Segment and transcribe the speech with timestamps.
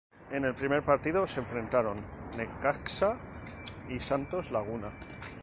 [0.37, 2.03] En el primer partido se enfrentaron
[2.35, 3.17] Necaxa
[3.87, 4.89] y Santos Laguna.